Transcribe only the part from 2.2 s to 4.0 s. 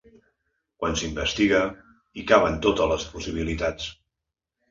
caben totes les possibilitats”.